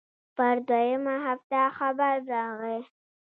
پر 0.35 0.55
دويمه 0.67 1.15
هفته 1.27 1.59
خبر 1.77 2.15
راغى. 2.31 2.77